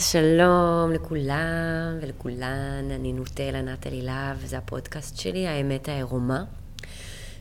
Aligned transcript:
שלום 0.00 0.92
לכולם 0.92 1.98
ולכולן, 2.00 2.90
אני 2.90 3.12
נוטלה 3.12 3.62
נטלי 3.62 4.02
להב, 4.02 4.36
וזה 4.40 4.58
הפודקאסט 4.58 5.16
שלי, 5.16 5.46
האמת 5.46 5.88
העירומה, 5.88 6.44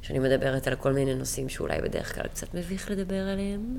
שאני 0.01 0.19
מדברת 0.19 0.67
על 0.67 0.75
כל 0.75 0.93
מיני 0.93 1.15
נושאים 1.15 1.49
שאולי 1.49 1.81
בדרך 1.81 2.15
כלל 2.15 2.27
קצת 2.27 2.53
מביך 2.53 2.91
לדבר 2.91 3.27
עליהם. 3.27 3.77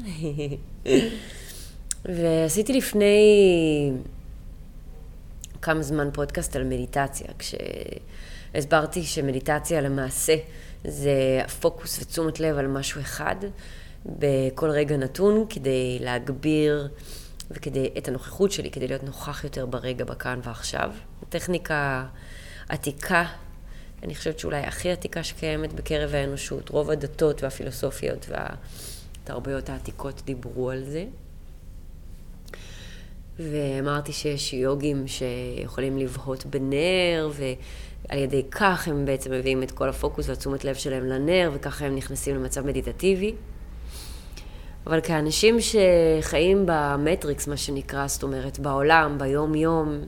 ועשיתי 2.14 2.72
לפני 2.72 3.18
כמה 5.62 5.82
זמן 5.82 6.08
פודקאסט 6.12 6.56
על 6.56 6.64
מדיטציה, 6.64 7.28
כשהסברתי 7.38 9.02
שמדיטציה 9.02 9.80
למעשה 9.80 10.34
זה 10.84 11.40
הפוקוס 11.44 12.02
ותשומת 12.02 12.40
לב 12.40 12.58
על 12.58 12.66
משהו 12.66 13.00
אחד 13.00 13.36
בכל 14.06 14.70
רגע 14.70 14.96
נתון 14.96 15.46
כדי 15.50 15.98
להגביר 16.00 16.88
וכדי, 17.50 17.90
את 17.98 18.08
הנוכחות 18.08 18.52
שלי, 18.52 18.70
כדי 18.70 18.88
להיות 18.88 19.02
נוכח 19.02 19.44
יותר 19.44 19.66
ברגע, 19.66 20.04
בכאן 20.04 20.40
ועכשיו. 20.42 20.90
טכניקה 21.28 22.06
עתיקה, 22.68 23.24
אני 24.02 24.14
חושבת 24.14 24.38
שאולי 24.38 24.60
הכי 24.60 24.90
עתיקה 24.90 25.22
שקיימת 25.22 25.72
בקרב 25.72 26.14
האנושות. 26.14 26.68
רוב 26.68 26.90
הדתות 26.90 27.42
והפילוסופיות 27.42 28.26
והתרבויות 28.28 29.68
העתיקות 29.68 30.22
דיברו 30.24 30.70
על 30.70 30.84
זה. 30.84 31.04
ואמרתי 33.38 34.12
שיש 34.12 34.52
יוגים 34.52 35.04
שיכולים 35.08 35.98
לבהות 35.98 36.46
בנר, 36.46 37.30
ועל 37.32 38.18
ידי 38.18 38.42
כך 38.50 38.88
הם 38.88 39.04
בעצם 39.04 39.32
מביאים 39.32 39.62
את 39.62 39.70
כל 39.70 39.88
הפוקוס 39.88 40.28
והתשומת 40.28 40.64
לב 40.64 40.74
שלהם 40.74 41.06
לנר, 41.06 41.50
וככה 41.54 41.86
הם 41.86 41.96
נכנסים 41.96 42.36
למצב 42.36 42.66
מדיטטיבי. 42.66 43.34
אבל 44.88 45.00
כאנשים 45.00 45.56
שחיים 45.60 46.64
במטריקס, 46.66 47.46
מה 47.46 47.56
שנקרא, 47.56 48.06
זאת 48.06 48.22
אומרת, 48.22 48.58
בעולם, 48.58 49.18
ביום-יום, 49.18 49.98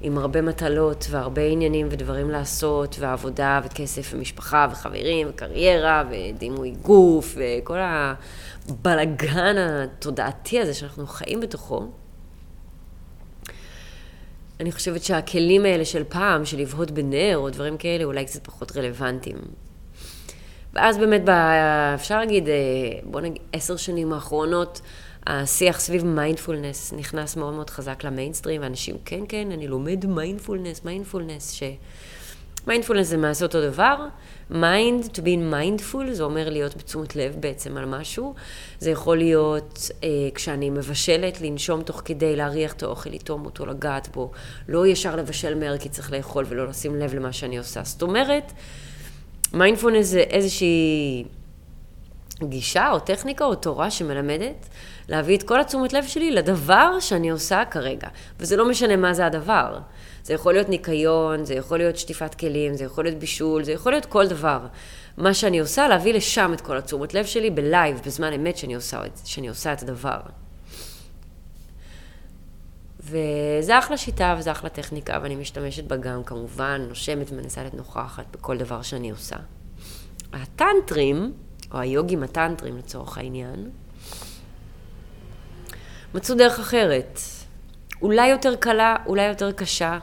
עם 0.00 0.18
הרבה 0.18 0.42
מטלות 0.42 1.06
והרבה 1.10 1.42
עניינים 1.42 1.88
ודברים 1.90 2.30
לעשות, 2.30 2.96
ועבודה 2.98 3.60
וכסף 3.64 4.10
ומשפחה 4.14 4.68
וחברים 4.72 5.28
וקריירה 5.30 6.04
ודימוי 6.10 6.70
גוף 6.70 7.36
וכל 7.36 7.78
הבלגן 8.68 9.56
התודעתי 9.58 10.60
הזה 10.60 10.74
שאנחנו 10.74 11.06
חיים 11.06 11.40
בתוכו, 11.40 11.86
אני 14.60 14.72
חושבת 14.72 15.02
שהכלים 15.02 15.64
האלה 15.64 15.84
של 15.84 16.04
פעם, 16.08 16.44
של 16.44 16.60
לבהות 16.60 16.90
בנר 16.90 17.36
או 17.36 17.50
דברים 17.50 17.76
כאלה, 17.76 18.04
אולי 18.04 18.24
קצת 18.24 18.44
פחות 18.46 18.76
רלוונטיים. 18.76 19.67
ואז 20.72 20.98
באמת, 20.98 21.22
אפשר 21.94 22.18
להגיד, 22.18 22.48
אה, 22.48 22.54
בוא 23.04 23.20
נגיד, 23.20 23.42
עשר 23.52 23.76
שנים 23.76 24.12
האחרונות, 24.12 24.80
השיח 25.26 25.80
סביב 25.80 26.04
מיינדפולנס 26.04 26.92
נכנס 26.92 27.36
מאוד 27.36 27.54
מאוד 27.54 27.70
חזק 27.70 28.04
למיינסטרים, 28.04 28.62
ואנשים, 28.62 28.96
כן, 29.04 29.20
כן, 29.28 29.48
אני 29.52 29.68
לומד 29.68 30.06
מיינדפולנס, 30.06 30.84
מיינדפולנס, 30.84 31.52
ש... 31.52 31.62
מיינדפולנס 32.66 33.06
זה 33.06 33.16
מעשה 33.16 33.44
אותו 33.44 33.62
דבר, 33.62 34.06
mind, 34.50 35.04
to 35.04 35.18
be 35.18 35.52
mindful, 35.52 36.12
זה 36.12 36.22
אומר 36.22 36.50
להיות 36.50 36.76
בתשומת 36.76 37.16
לב 37.16 37.36
בעצם 37.40 37.76
על 37.76 37.84
משהו. 37.84 38.34
זה 38.78 38.90
יכול 38.90 39.18
להיות 39.18 39.90
אה, 40.04 40.08
כשאני 40.34 40.70
מבשלת, 40.70 41.40
לנשום 41.40 41.82
תוך 41.82 42.02
כדי 42.04 42.36
להריח 42.36 42.72
את 42.72 42.82
האוכל, 42.82 43.10
לטעום 43.10 43.44
אותו, 43.44 43.66
לגעת 43.66 44.08
בו, 44.14 44.30
לא 44.68 44.86
ישר 44.86 45.16
לבשל 45.16 45.54
מהר 45.54 45.78
כי 45.78 45.88
צריך 45.88 46.12
לאכול 46.12 46.44
ולא 46.48 46.66
לשים 46.66 46.96
לב 46.96 47.14
למה 47.14 47.32
שאני 47.32 47.58
עושה. 47.58 47.80
זאת 47.84 48.02
אומרת, 48.02 48.52
מיינדפולנס 49.52 50.06
זה 50.06 50.20
איזושהי 50.20 51.24
גישה 52.42 52.90
או 52.90 52.98
טכניקה 53.00 53.44
או 53.44 53.54
תורה 53.54 53.90
שמלמדת 53.90 54.68
להביא 55.08 55.36
את 55.36 55.42
כל 55.42 55.60
התשומת 55.60 55.92
לב 55.92 56.04
שלי 56.04 56.30
לדבר 56.30 57.00
שאני 57.00 57.30
עושה 57.30 57.62
כרגע. 57.70 58.08
וזה 58.40 58.56
לא 58.56 58.68
משנה 58.68 58.96
מה 58.96 59.14
זה 59.14 59.26
הדבר. 59.26 59.78
זה 60.22 60.34
יכול 60.34 60.52
להיות 60.52 60.68
ניקיון, 60.68 61.44
זה 61.44 61.54
יכול 61.54 61.78
להיות 61.78 61.96
שטיפת 61.96 62.34
כלים, 62.34 62.74
זה 62.74 62.84
יכול 62.84 63.04
להיות 63.04 63.18
בישול, 63.18 63.64
זה 63.64 63.72
יכול 63.72 63.92
להיות 63.92 64.06
כל 64.06 64.26
דבר. 64.26 64.60
מה 65.16 65.34
שאני 65.34 65.58
עושה, 65.58 65.88
להביא 65.88 66.14
לשם 66.14 66.52
את 66.54 66.60
כל 66.60 66.76
התשומת 66.76 67.14
לב 67.14 67.26
שלי 67.26 67.50
בלייב, 67.50 68.00
בזמן 68.06 68.32
אמת 68.32 68.56
שאני 68.56 68.74
עושה, 68.74 69.00
שאני 69.24 69.48
עושה 69.48 69.72
את 69.72 69.82
הדבר. 69.82 70.18
וזה 73.10 73.78
אחלה 73.78 73.96
שיטה 73.96 74.34
וזה 74.38 74.52
אחלה 74.52 74.70
טכניקה, 74.70 75.18
ואני 75.22 75.36
משתמשת 75.36 75.84
בה 75.84 75.96
גם 75.96 76.24
כמובן, 76.24 76.86
נושמת 76.88 77.26
ומנסה 77.30 77.60
להיות 77.60 77.74
נוכחת 77.74 78.24
בכל 78.32 78.56
דבר 78.56 78.82
שאני 78.82 79.10
עושה. 79.10 79.36
הטנטרים, 80.32 81.32
או 81.72 81.78
היוגים 81.78 82.22
הטנטרים 82.22 82.76
לצורך 82.76 83.18
העניין, 83.18 83.70
מצאו 86.14 86.34
דרך 86.34 86.58
אחרת. 86.58 87.20
אולי 88.02 88.28
יותר 88.28 88.54
קלה, 88.56 88.96
אולי 89.06 89.28
יותר 89.28 89.52
קשה. 89.52 89.98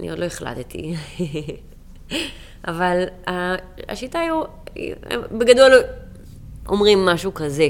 אני 0.00 0.10
עוד 0.10 0.18
לא 0.18 0.24
החלטתי. 0.24 0.94
אבל 2.68 3.04
השיטה 3.88 4.20
היא, 4.74 4.94
בגדול 5.32 5.72
אומרים 6.68 7.04
משהו 7.04 7.34
כזה. 7.34 7.68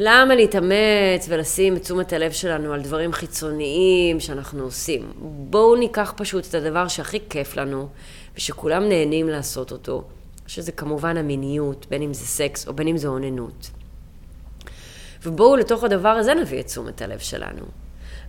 למה 0.00 0.34
להתאמץ 0.34 1.26
ולשים 1.28 1.76
את 1.76 1.82
תשומת 1.82 2.12
הלב 2.12 2.32
שלנו 2.32 2.72
על 2.72 2.82
דברים 2.82 3.12
חיצוניים 3.12 4.20
שאנחנו 4.20 4.62
עושים? 4.62 5.12
בואו 5.20 5.76
ניקח 5.76 6.12
פשוט 6.16 6.46
את 6.46 6.54
הדבר 6.54 6.88
שהכי 6.88 7.18
כיף 7.30 7.56
לנו, 7.56 7.88
ושכולם 8.36 8.88
נהנים 8.88 9.28
לעשות 9.28 9.72
אותו, 9.72 10.04
שזה 10.46 10.72
כמובן 10.72 11.16
המיניות, 11.16 11.86
בין 11.90 12.02
אם 12.02 12.14
זה 12.14 12.26
סקס 12.26 12.68
או 12.68 12.74
בין 12.74 12.88
אם 12.88 12.96
זה 12.96 13.08
אוננות. 13.08 13.70
ובואו 15.22 15.56
לתוך 15.56 15.84
הדבר 15.84 16.08
הזה 16.08 16.34
נביא 16.34 16.60
את 16.60 16.66
תשומת 16.66 17.02
הלב 17.02 17.18
שלנו. 17.18 17.64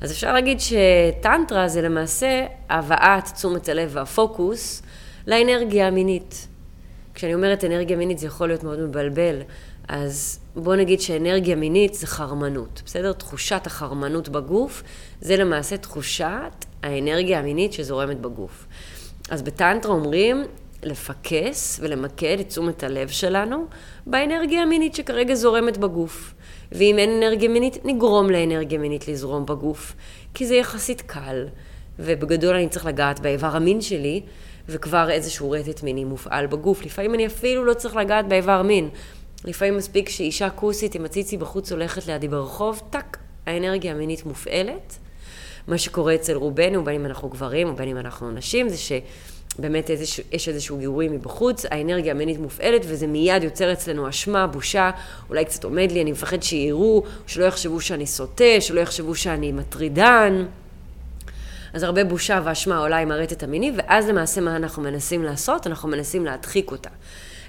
אז 0.02 0.12
אפשר 0.12 0.34
להגיד 0.34 0.60
שטנטרה 0.60 1.68
זה 1.68 1.82
למעשה 1.82 2.46
הבאת 2.70 3.26
תשומת 3.34 3.70
הלב 3.70 3.90
והפוקוס 3.94 4.82
לאנרגיה 5.28 5.88
המינית. 5.88 6.48
כשאני 7.14 7.34
אומרת 7.34 7.66
אנרגיה 7.66 7.98
מינית 7.98 8.20
זה 8.20 8.28
יכול 8.28 8.48
להיות 8.48 8.64
מאוד 8.64 8.80
מבלבל, 8.80 9.42
אז 9.90 10.40
בוא 10.56 10.76
נגיד 10.76 11.02
שאנרגיה 11.02 11.56
מינית 11.56 11.94
זה 11.94 12.08
חרמנות, 12.08 12.82
בסדר? 12.86 13.14
תחושת 13.14 13.62
החרמנות 13.66 14.30
בגוף 14.30 14.84
זה 15.22 15.38
למעשה 15.38 15.78
תחושת 15.78 16.66
האנרגיה 16.84 17.40
המינית 17.40 17.74
שזורמת 17.74 18.22
בגוף. 18.22 18.66
אז 19.30 19.42
בטנטרה 19.42 19.92
אומרים 19.92 20.44
לפקס 20.84 21.80
ולמקד 21.84 22.38
את 22.40 22.48
תשומת 22.48 22.84
הלב 22.84 23.08
שלנו 23.08 23.66
באנרגיה 24.06 24.62
המינית 24.62 24.96
שכרגע 24.96 25.36
זורמת 25.36 25.78
בגוף. 25.78 26.34
ואם 26.72 26.96
אין 27.00 27.10
אנרגיה 27.10 27.50
מינית, 27.50 27.86
נגרום 27.86 28.30
לאנרגיה 28.30 28.80
מינית 28.80 29.08
לזרום 29.08 29.46
בגוף, 29.46 29.96
כי 30.34 30.46
זה 30.46 30.56
יחסית 30.56 31.02
קל, 31.02 31.48
ובגדול 32.00 32.56
אני 32.56 32.70
צריך 32.70 32.86
לגעת 32.86 33.20
באיבר 33.20 33.56
המין 33.56 33.82
שלי, 33.82 34.22
וכבר 34.70 35.10
איזשהו 35.10 35.52
רטט 35.52 35.84
מיני 35.84 36.06
מופעל 36.06 36.48
בגוף. 36.48 36.86
לפעמים 36.86 37.14
אני 37.14 37.28
אפילו 37.28 37.66
לא 37.66 37.74
צריך 37.74 37.96
לגעת 37.96 38.28
באיבר 38.28 38.62
מין. 38.62 38.90
לפעמים 39.46 39.78
מספיק 39.78 40.10
שאישה 40.10 40.50
כוסית 40.50 40.96
עם 40.96 41.06
הציצי 41.06 41.38
בחוץ 41.38 41.72
הולכת 41.72 42.08
לידי 42.08 42.28
ברחוב, 42.28 42.82
טאק, 42.90 43.18
האנרגיה 43.46 43.92
המינית 43.92 44.26
מופעלת. 44.26 44.98
מה 45.68 45.78
שקורה 45.78 46.16
אצל 46.16 46.34
רובנו, 46.34 46.84
בין 46.84 46.96
אם 46.96 47.06
אנחנו 47.06 47.30
גברים 47.30 47.68
או 47.68 47.76
בין 47.76 47.90
אם 47.90 47.98
אנחנו 47.98 48.32
נשים, 48.32 48.70
זה 48.70 48.76
שבאמת 48.78 49.90
איזשה, 49.90 50.22
יש 50.32 50.50
איזשהו 50.50 50.78
גירוי 50.78 51.08
מבחוץ, 51.08 51.66
האנרגיה 51.66 52.12
המינית 52.12 52.40
מופעלת 52.40 52.82
וזה 52.88 53.08
מיד 53.08 53.44
יוצר 53.44 53.74
אצלנו 53.74 54.10
אשמה, 54.10 54.48
בושה, 54.48 54.92
אולי 55.30 55.46
קצת 55.46 55.64
עומד 55.64 55.92
לי, 55.92 56.02
אני 56.02 56.12
מפחד 56.12 56.44
שיראו, 56.44 57.04
שלא 57.28 57.46
יחשבו 57.46 57.82
שאני 57.82 58.08
סוטה, 58.08 58.62
שלא 58.62 58.80
יחשבו 58.80 59.16
שאני 59.16 59.52
מטרידן. 59.52 60.46
אז 61.74 61.84
הרבה 61.84 62.04
בושה 62.04 62.42
ואשמה 62.44 62.78
עולה 62.78 62.98
עם 62.98 63.12
הרטט 63.12 63.44
המיני, 63.44 63.72
ואז 63.76 64.10
למעשה 64.10 64.42
מה 64.42 64.56
אנחנו 64.56 64.84
מנסים 64.84 65.24
לעשות? 65.24 65.68
אנחנו 65.68 65.90
מנסים 65.90 66.26
להדחיק 66.26 66.72
אותה. 66.72 66.90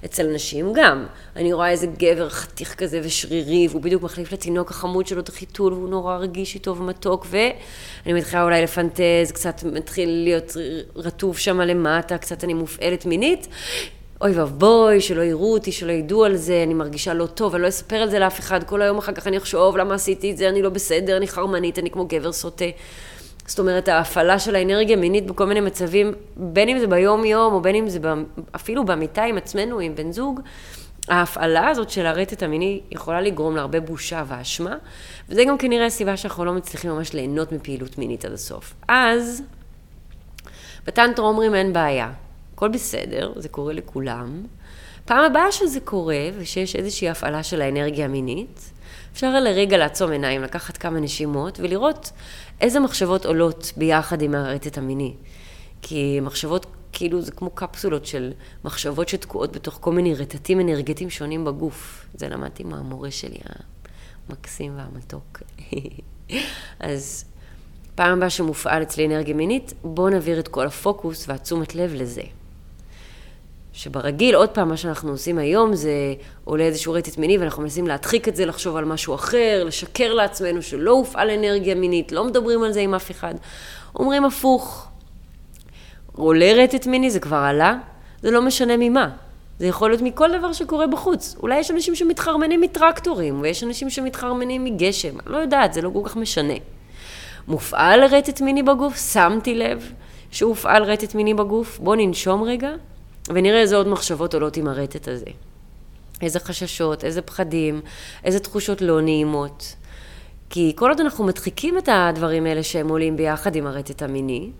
אצל 0.04 0.26
נשים 0.26 0.72
גם. 0.72 1.06
אני 1.36 1.52
רואה 1.52 1.70
איזה 1.70 1.86
גבר 1.86 2.28
חתיך 2.28 2.74
כזה 2.74 3.00
ושרירי, 3.04 3.68
והוא 3.70 3.82
בדיוק 3.82 4.02
מחליף 4.02 4.32
לתינוק 4.32 4.70
החמוד 4.70 5.06
שלו 5.06 5.20
את 5.20 5.28
החיתול, 5.28 5.72
והוא 5.72 5.88
נורא 5.88 6.16
רגיש 6.16 6.54
איתו 6.54 6.76
ומתוק, 6.76 7.26
ואני 7.30 8.12
מתחילה 8.12 8.42
אולי 8.42 8.62
לפנטז, 8.62 9.32
קצת 9.32 9.64
מתחיל 9.64 10.08
להיות 10.08 10.56
רטוב 10.96 11.38
שם 11.38 11.60
למטה, 11.60 12.18
קצת 12.18 12.44
אני 12.44 12.54
מופעלת 12.54 13.06
מינית. 13.06 13.48
אוי 14.20 14.32
ואבוי, 14.32 15.00
שלא 15.00 15.22
יראו 15.22 15.52
אותי, 15.52 15.72
שלא 15.72 15.92
ידעו 15.92 16.24
על 16.24 16.36
זה, 16.36 16.62
אני 16.66 16.74
מרגישה 16.74 17.14
לא 17.14 17.26
טוב, 17.26 17.54
אני 17.54 17.62
לא 17.62 17.68
אספר 17.68 17.96
על 17.96 18.10
זה 18.10 18.18
לאף 18.18 18.40
אחד, 18.40 18.64
כל 18.64 18.82
היום 18.82 18.98
אחר 18.98 19.12
כך 19.12 19.26
אני 19.26 19.36
אחשוב 19.36 19.76
למה 19.76 19.94
עשיתי 19.94 20.30
את 20.30 20.36
זה, 20.36 20.48
אני 20.48 20.62
לא 20.62 20.70
בסדר, 20.70 21.16
אני 21.16 21.28
חרמנית, 21.28 21.78
אני 21.78 21.90
כמו 21.90 22.06
גבר 22.06 22.32
סוטה. 22.32 22.64
זאת 23.50 23.58
אומרת, 23.58 23.88
ההפעלה 23.88 24.38
של 24.38 24.56
האנרגיה 24.56 24.96
המינית 24.96 25.26
בכל 25.26 25.46
מיני 25.46 25.60
מצבים, 25.60 26.12
בין 26.36 26.68
אם 26.68 26.78
זה 26.78 26.86
ביום-יום, 26.86 27.52
או 27.52 27.60
בין 27.60 27.74
אם 27.74 27.88
זה 27.88 27.98
אפילו 28.56 28.84
במיטה 28.84 29.22
עם 29.22 29.36
עצמנו, 29.38 29.78
עם 29.78 29.94
בן 29.94 30.12
זוג, 30.12 30.40
ההפעלה 31.08 31.68
הזאת 31.68 31.90
של 31.90 32.06
הרטט 32.06 32.42
המיני 32.42 32.80
יכולה 32.90 33.20
לגרום 33.20 33.56
להרבה 33.56 33.80
בושה 33.80 34.24
ואשמה, 34.26 34.76
וזה 35.28 35.44
גם 35.44 35.58
כנראה 35.58 35.86
הסיבה 35.86 36.16
שאנחנו 36.16 36.44
לא 36.44 36.52
מצליחים 36.52 36.90
ממש 36.90 37.12
ליהנות 37.12 37.52
מפעילות 37.52 37.98
מינית 37.98 38.24
עד 38.24 38.32
הסוף. 38.32 38.74
אז, 38.88 39.42
בטנטרה 40.86 41.26
אומרים 41.26 41.54
אין 41.54 41.72
בעיה, 41.72 42.12
הכל 42.54 42.68
בסדר, 42.68 43.32
זה 43.36 43.48
קורה 43.48 43.72
לכולם. 43.72 44.42
פעם 45.04 45.24
הבאה 45.24 45.52
שזה 45.52 45.80
קורה, 45.80 46.28
ושיש 46.38 46.76
איזושהי 46.76 47.08
הפעלה 47.08 47.42
של 47.42 47.62
האנרגיה 47.62 48.04
המינית, 48.04 48.72
אפשר 49.12 49.40
לרגע 49.40 49.76
לעצום 49.76 50.10
עיניים, 50.12 50.42
לקחת 50.42 50.76
כמה 50.76 51.00
נשימות 51.00 51.60
ולראות 51.60 52.10
איזה 52.60 52.80
מחשבות 52.80 53.26
עולות 53.26 53.72
ביחד 53.76 54.22
עם 54.22 54.34
הרטט 54.34 54.78
המיני. 54.78 55.14
כי 55.82 56.20
מחשבות, 56.22 56.66
כאילו, 56.92 57.22
זה 57.22 57.32
כמו 57.32 57.50
קפסולות 57.50 58.06
של 58.06 58.32
מחשבות 58.64 59.08
שתקועות 59.08 59.52
בתוך 59.52 59.78
כל 59.80 59.92
מיני 59.92 60.14
רטטים 60.14 60.60
אנרגטיים 60.60 61.10
שונים 61.10 61.44
בגוף. 61.44 62.06
זה 62.14 62.28
למדתי 62.28 62.64
מהמורה 62.64 63.10
שלי, 63.10 63.38
המקסים 64.28 64.76
והמתוק. 64.76 65.42
אז 66.80 67.24
פעם 67.94 68.18
הבאה 68.18 68.30
שמופעל 68.30 68.82
אצלי 68.82 69.06
אנרגיה 69.06 69.34
מינית, 69.34 69.72
בואו 69.84 70.08
נעביר 70.08 70.40
את 70.40 70.48
כל 70.48 70.66
הפוקוס 70.66 71.28
והתשומת 71.28 71.74
לב 71.74 71.94
לזה. 71.94 72.22
שברגיל, 73.80 74.34
עוד 74.34 74.48
פעם, 74.48 74.68
מה 74.68 74.76
שאנחנו 74.76 75.10
עושים 75.10 75.38
היום 75.38 75.74
זה 75.74 75.90
עולה 76.44 76.64
איזשהו 76.64 76.92
רטט 76.92 77.18
מיני 77.18 77.38
ואנחנו 77.38 77.62
מנסים 77.62 77.86
להדחיק 77.86 78.28
את 78.28 78.36
זה, 78.36 78.46
לחשוב 78.46 78.76
על 78.76 78.84
משהו 78.84 79.14
אחר, 79.14 79.64
לשקר 79.66 80.14
לעצמנו 80.14 80.62
שלא 80.62 80.90
הופעל 80.90 81.30
אנרגיה 81.30 81.74
מינית, 81.74 82.12
לא 82.12 82.24
מדברים 82.24 82.62
על 82.62 82.72
זה 82.72 82.80
עם 82.80 82.94
אף 82.94 83.10
אחד. 83.10 83.34
אומרים 83.94 84.24
הפוך, 84.24 84.88
עולה 86.12 86.52
רטט 86.52 86.86
מיני, 86.86 87.10
זה 87.10 87.20
כבר 87.20 87.36
עלה, 87.36 87.78
זה 88.22 88.30
לא 88.30 88.42
משנה 88.42 88.76
ממה. 88.78 89.10
זה 89.58 89.66
יכול 89.66 89.90
להיות 89.90 90.02
מכל 90.02 90.38
דבר 90.38 90.52
שקורה 90.52 90.86
בחוץ. 90.86 91.36
אולי 91.42 91.58
יש 91.58 91.70
אנשים 91.70 91.94
שמתחרמנים 91.94 92.60
מטרקטורים, 92.60 93.40
ויש 93.40 93.64
אנשים 93.64 93.90
שמתחרמנים 93.90 94.64
מגשם, 94.64 95.14
לא 95.26 95.36
יודעת, 95.36 95.72
זה 95.72 95.82
לא 95.82 95.90
כל 95.92 96.00
כך 96.04 96.16
משנה. 96.16 96.54
מופעל 97.48 98.04
רטט 98.04 98.40
מיני 98.40 98.62
בגוף, 98.62 99.12
שמתי 99.12 99.54
לב 99.54 99.92
שהופעל 100.30 100.82
רטט 100.82 101.14
מיני 101.14 101.34
בגוף, 101.34 101.78
בואו 101.78 101.96
ננשום 101.96 102.42
רגע, 102.42 102.70
ונראה 103.34 103.60
איזה 103.60 103.76
עוד 103.76 103.88
מחשבות 103.88 104.34
עולות 104.34 104.56
עם 104.56 104.68
הרטט 104.68 105.08
הזה. 105.08 105.30
איזה 106.22 106.40
חששות, 106.40 107.04
איזה 107.04 107.22
פחדים, 107.22 107.80
איזה 108.24 108.40
תחושות 108.40 108.82
לא 108.82 109.00
נעימות. 109.00 109.74
כי 110.50 110.72
כל 110.76 110.88
עוד 110.90 111.00
אנחנו 111.00 111.24
מדחיקים 111.24 111.78
את 111.78 111.88
הדברים 111.92 112.46
האלה 112.46 112.62
שהם 112.62 112.88
עולים 112.88 113.16
ביחד 113.16 113.56
עם 113.56 113.66
הרטט 113.66 114.02
המיני, 114.02 114.50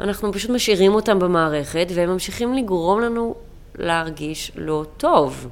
אנחנו 0.00 0.32
פשוט 0.32 0.50
משאירים 0.50 0.94
אותם 0.94 1.18
במערכת, 1.18 1.86
והם 1.94 2.10
ממשיכים 2.10 2.54
לגרום 2.54 3.00
לנו 3.00 3.34
להרגיש 3.78 4.52
לא 4.56 4.84
טוב. 4.96 5.48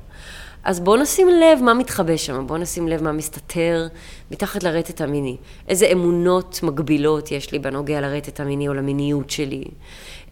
אז 0.64 0.80
בואו 0.80 0.96
נשים 0.96 1.28
לב 1.28 1.62
מה 1.62 1.74
מתחבא 1.74 2.16
שם, 2.16 2.46
בואו 2.46 2.58
נשים 2.58 2.88
לב 2.88 3.02
מה 3.02 3.12
מסתתר 3.12 3.88
מתחת 4.30 4.62
לרטט 4.62 5.00
המיני. 5.00 5.36
איזה 5.68 5.86
אמונות 5.86 6.60
מגבילות 6.62 7.32
יש 7.32 7.52
לי 7.52 7.58
בנוגע 7.58 8.00
לרטט 8.00 8.40
המיני 8.40 8.68
או 8.68 8.74
למיניות 8.74 9.30
שלי, 9.30 9.64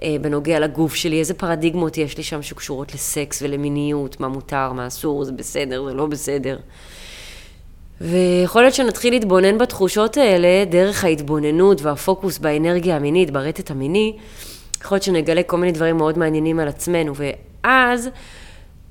אה, 0.02 0.16
בנוגע 0.20 0.60
לגוף 0.60 0.94
שלי, 0.94 1.18
איזה 1.18 1.34
פרדיגמות 1.34 1.98
יש 1.98 2.16
לי 2.16 2.22
שם 2.22 2.42
שקשורות 2.42 2.94
לסקס 2.94 3.42
ולמיניות, 3.42 4.20
מה 4.20 4.28
מותר, 4.28 4.72
מה 4.72 4.86
אסור, 4.86 5.24
זה 5.24 5.32
בסדר, 5.32 5.84
זה 5.88 5.94
לא 5.94 6.06
בסדר. 6.06 6.58
ויכול 8.00 8.62
להיות 8.62 8.74
שנתחיל 8.74 9.12
להתבונן 9.12 9.58
בתחושות 9.58 10.16
האלה 10.16 10.64
דרך 10.70 11.04
ההתבוננות 11.04 11.82
והפוקוס 11.82 12.38
באנרגיה 12.38 12.96
המינית, 12.96 13.30
ברטט 13.30 13.70
המיני. 13.70 14.16
יכול 14.82 14.94
להיות 14.94 15.04
שנגלה 15.04 15.42
כל 15.42 15.56
מיני 15.56 15.72
דברים 15.72 15.96
מאוד 15.96 16.18
מעניינים 16.18 16.60
על 16.60 16.68
עצמנו, 16.68 17.12
ואז 17.16 18.08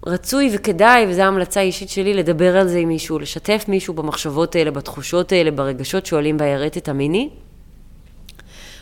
רצוי 0.07 0.49
וכדאי, 0.53 1.05
וזו 1.09 1.21
המלצה 1.21 1.61
אישית 1.61 1.89
שלי, 1.89 2.13
לדבר 2.13 2.57
על 2.57 2.67
זה 2.67 2.77
עם 2.77 2.87
מישהו, 2.87 3.19
לשתף 3.19 3.65
מישהו 3.67 3.93
במחשבות 3.93 4.55
האלה, 4.55 4.71
בתחושות 4.71 5.31
האלה, 5.31 5.51
ברגשות 5.51 6.05
שעולים 6.05 6.37
בירטת 6.37 6.89
המיני. 6.89 7.29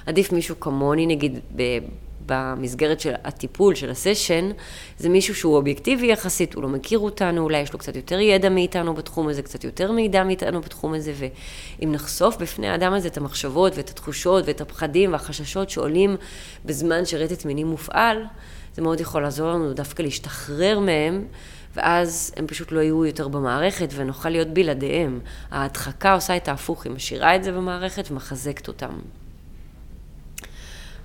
עדיף 0.06 0.32
מישהו 0.32 0.60
כמוני, 0.60 1.06
נגיד, 1.06 1.40
במסגרת 2.26 3.00
של 3.00 3.14
הטיפול, 3.24 3.76
של 3.76 3.90
הסשן, 3.90 4.52
זה 4.98 5.10
מישהו 5.10 5.36
שהוא 5.36 5.56
אובייקטיבי 5.56 6.08
יחסית, 6.08 6.54
הוא 6.54 6.64
לא 6.64 6.70
מכיר 6.70 7.00
אותנו, 7.00 7.42
אולי 7.42 7.58
יש 7.58 7.74
לו 7.74 7.80
קצת 7.80 7.96
יותר 7.96 8.20
ידע 8.20 8.50
מאיתנו 8.50 8.94
בתחום 8.94 9.28
הזה, 9.28 9.42
קצת 9.42 9.64
יותר 9.64 9.92
מידע 9.92 10.24
מאיתנו 10.24 10.62
בתחום 10.62 10.94
הזה, 10.94 11.14
ואם 11.16 11.92
נחשוף 11.92 12.38
בפני 12.38 12.68
האדם 12.68 12.94
הזה 12.94 13.08
את 13.08 13.18
המחשבות 13.18 13.74
ואת 13.76 13.90
התחושות 13.90 14.44
ואת 14.48 14.62
הפחדים 14.62 15.12
והחששות 15.12 15.70
שעולים 15.70 16.16
בזמן 16.66 17.06
שרטט 17.06 17.46
מיני 17.46 17.64
מופעל, 17.64 18.24
זה 18.76 18.82
מאוד 18.82 19.00
יכול 19.00 19.22
לעזור 19.22 19.52
לנו 19.52 19.74
דווקא 19.74 20.02
להשתחרר 20.02 20.80
מהם, 20.80 21.26
ואז 21.76 22.32
הם 22.38 22.48
פשוט 22.48 22.72
לא 22.72 22.80
יהיו 22.80 23.06
יותר 23.06 23.28
במערכת 23.28 23.90
ונוכל 23.96 24.30
להיות 24.30 24.48
בלעדיהם. 24.48 25.20
ההדחקה 25.52 26.14
עושה 26.14 26.38
את 26.38 26.48
ההפוך, 26.48 26.86
היא 26.86 26.94
משאירה 26.94 27.36
את 27.36 27.44
זה 27.44 27.52
במערכת 27.52 28.12
ומחזקת 28.12 28.68
אותם. 28.68 29.00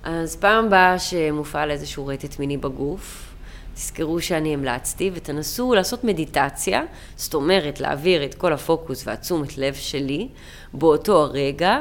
אז 0.03 0.35
פעם 0.35 0.65
הבאה 0.65 0.99
שמופעל 0.99 1.71
איזשהו 1.71 2.07
רטט 2.07 2.39
מיני 2.39 2.57
בגוף, 2.57 3.33
תזכרו 3.73 4.21
שאני 4.21 4.53
המלצתי 4.53 5.11
ותנסו 5.13 5.73
לעשות 5.73 6.03
מדיטציה, 6.03 6.83
זאת 7.15 7.33
אומרת 7.33 7.79
להעביר 7.79 8.25
את 8.25 8.33
כל 8.33 8.53
הפוקוס 8.53 9.07
והתשומת 9.07 9.57
לב 9.57 9.73
שלי 9.73 10.27
באותו 10.73 11.21
הרגע 11.21 11.79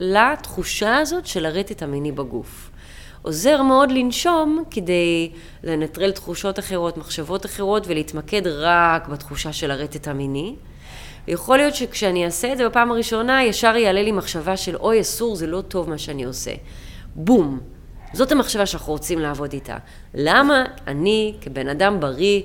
לתחושה 0.00 0.96
הזאת 0.96 1.26
של 1.26 1.46
הרטט 1.46 1.82
המיני 1.82 2.12
בגוף. 2.12 2.70
עוזר 3.22 3.62
מאוד 3.62 3.92
לנשום 3.92 4.64
כדי 4.70 5.30
לנטרל 5.62 6.10
תחושות 6.10 6.58
אחרות, 6.58 6.96
מחשבות 6.96 7.46
אחרות 7.46 7.86
ולהתמקד 7.86 8.46
רק 8.46 9.08
בתחושה 9.08 9.52
של 9.52 9.70
הרטט 9.70 10.08
המיני. 10.08 10.54
ויכול 11.28 11.56
להיות 11.56 11.74
שכשאני 11.74 12.24
אעשה 12.24 12.52
את 12.52 12.58
זה 12.58 12.68
בפעם 12.68 12.90
הראשונה, 12.90 13.44
ישר 13.44 13.76
יעלה 13.76 14.02
לי 14.02 14.12
מחשבה 14.12 14.56
של 14.56 14.76
אוי 14.76 15.00
אסור, 15.00 15.36
זה 15.36 15.46
לא 15.46 15.60
טוב 15.60 15.90
מה 15.90 15.98
שאני 15.98 16.24
עושה. 16.24 16.52
בום. 17.14 17.60
זאת 18.12 18.32
המחשבה 18.32 18.66
שאנחנו 18.66 18.92
רוצים 18.92 19.18
לעבוד 19.18 19.52
איתה. 19.52 19.76
למה 20.14 20.64
אני, 20.86 21.34
כבן 21.40 21.68
אדם 21.68 22.00
בריא, 22.00 22.42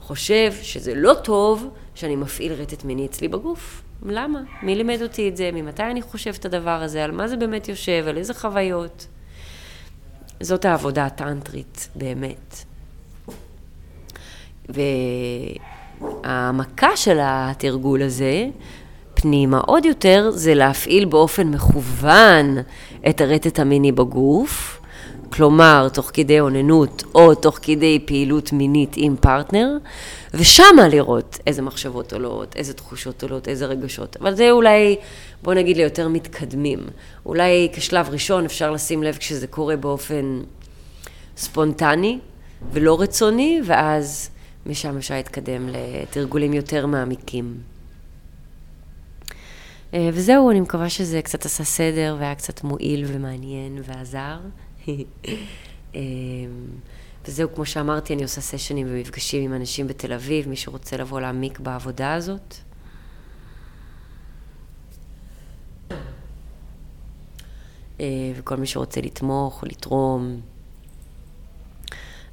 חושב 0.00 0.52
שזה 0.62 0.94
לא 0.94 1.14
טוב 1.14 1.68
שאני 1.94 2.16
מפעיל 2.16 2.52
רטט 2.52 2.84
מיני 2.84 3.06
אצלי 3.06 3.28
בגוף? 3.28 3.82
למה? 4.06 4.40
מי 4.62 4.74
לימד 4.74 5.02
אותי 5.02 5.28
את 5.28 5.36
זה? 5.36 5.50
ממתי 5.52 5.82
אני 5.82 6.02
חושב 6.02 6.34
את 6.38 6.44
הדבר 6.44 6.82
הזה? 6.82 7.04
על 7.04 7.10
מה 7.10 7.28
זה 7.28 7.36
באמת 7.36 7.68
יושב? 7.68 8.04
על 8.08 8.16
איזה 8.16 8.34
חוויות? 8.34 9.06
זאת 10.40 10.64
העבודה 10.64 11.06
הטנטרית, 11.06 11.88
באמת. 11.96 12.64
והעמקה 16.24 16.96
של 16.96 17.18
התרגול 17.22 18.02
הזה, 18.02 18.46
פנימה 19.20 19.58
עוד 19.58 19.84
יותר, 19.84 20.30
זה 20.34 20.54
להפעיל 20.54 21.04
באופן 21.04 21.46
מכוון 21.46 22.58
את 23.08 23.20
הרטט 23.20 23.58
המיני 23.58 23.92
בגוף, 23.92 24.80
כלומר, 25.32 25.88
תוך 25.92 26.10
כדי 26.14 26.40
אוננות 26.40 27.04
או 27.14 27.34
תוך 27.34 27.58
כדי 27.62 27.98
פעילות 28.06 28.52
מינית 28.52 28.94
עם 28.96 29.16
פרטנר, 29.20 29.68
ושמה 30.34 30.88
לראות 30.88 31.38
איזה 31.46 31.62
מחשבות 31.62 32.12
עולות, 32.12 32.56
איזה 32.56 32.74
תחושות 32.74 33.22
עולות, 33.22 33.48
איזה 33.48 33.66
רגשות. 33.66 34.16
אבל 34.20 34.34
זה 34.34 34.50
אולי, 34.50 34.96
בוא 35.42 35.54
נגיד 35.54 35.76
ליותר 35.76 36.08
מתקדמים. 36.08 36.78
אולי 37.26 37.68
כשלב 37.72 38.08
ראשון 38.10 38.44
אפשר 38.44 38.70
לשים 38.70 39.02
לב 39.02 39.16
כשזה 39.16 39.46
קורה 39.46 39.76
באופן 39.76 40.40
ספונטני 41.36 42.18
ולא 42.72 43.00
רצוני, 43.00 43.60
ואז 43.64 44.30
משם 44.66 44.96
אפשר 44.96 45.14
להתקדם 45.14 45.68
לתרגולים 45.68 46.52
יותר 46.52 46.86
מעמיקים. 46.86 47.77
אה, 49.94 50.10
וזהו, 50.12 50.50
אני 50.50 50.60
מקווה 50.60 50.90
שזה 50.90 51.22
קצת 51.22 51.44
עשה 51.44 51.64
סדר 51.64 52.16
והיה 52.18 52.34
קצת 52.34 52.64
מועיל 52.64 53.04
ומעניין 53.08 53.78
ועזר. 53.84 54.38
אה, 55.94 56.00
וזהו, 57.26 57.54
כמו 57.54 57.66
שאמרתי, 57.66 58.14
אני 58.14 58.22
עושה 58.22 58.40
סשנים 58.40 58.86
ומפגשים 58.90 59.42
עם 59.42 59.54
אנשים 59.54 59.86
בתל 59.86 60.12
אביב, 60.12 60.48
מי 60.48 60.56
שרוצה 60.56 60.96
לבוא 60.96 61.20
להעמיק 61.20 61.60
בעבודה 61.60 62.14
הזאת. 62.14 62.54
אה, 68.00 68.06
וכל 68.36 68.56
מי 68.56 68.66
שרוצה 68.66 69.00
לתמוך 69.00 69.64
לתרום, 69.64 70.40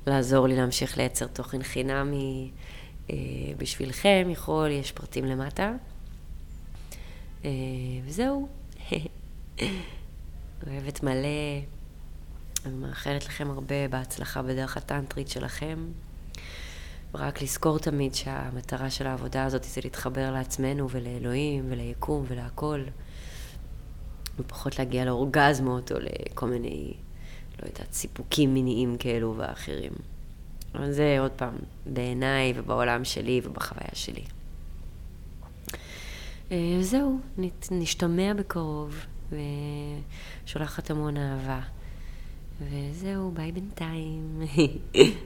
לעזור 0.07 0.47
לי 0.47 0.55
להמשיך 0.55 0.97
לייצר 0.97 1.27
תוכן 1.27 1.63
חינמי 1.63 2.51
בשבילכם, 3.57 4.27
יכול, 4.31 4.71
יש 4.71 4.91
פרטים 4.91 5.25
למטה. 5.25 5.73
וזהו. 8.05 8.47
אוהבת 10.67 11.03
מלא. 11.03 11.59
אני 12.65 12.73
מאחלת 12.73 13.25
לכם 13.25 13.51
הרבה 13.51 13.87
בהצלחה 13.87 14.41
בדרך 14.41 14.77
הטנטרית 14.77 15.27
שלכם. 15.27 15.85
ורק 17.13 17.41
לזכור 17.41 17.79
תמיד 17.79 18.15
שהמטרה 18.15 18.89
של 18.89 19.07
העבודה 19.07 19.45
הזאת 19.45 19.63
זה 19.63 19.81
להתחבר 19.83 20.31
לעצמנו 20.31 20.89
ולאלוהים 20.89 21.65
וליקום 21.69 22.25
ולהכל. 22.27 22.83
ופחות 24.39 24.79
להגיע 24.79 25.05
לאורגזמות 25.05 25.91
או 25.91 25.97
לכל 25.99 26.47
מיני, 26.47 26.93
לא 27.61 27.67
יודעת, 27.67 27.93
סיפוקים 27.93 28.53
מיניים 28.53 28.97
כאלו 28.97 29.33
ואחרים. 29.37 29.91
אבל 30.75 30.91
זה 30.91 31.17
עוד 31.19 31.31
פעם, 31.31 31.55
בעיניי 31.85 32.53
ובעולם 32.55 33.05
שלי 33.05 33.41
ובחוויה 33.43 33.89
שלי. 33.93 34.23
אה, 36.51 36.77
זהו, 36.81 37.19
נשתמע 37.71 38.33
בקרוב, 38.33 39.05
ושולחת 40.45 40.91
המון 40.91 41.17
אהבה. 41.17 41.59
וזהו, 42.61 43.31
ביי 43.31 43.51
בינתיים. 43.51 44.41